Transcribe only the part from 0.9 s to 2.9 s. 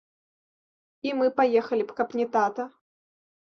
І мы паехалі б, каб не тата.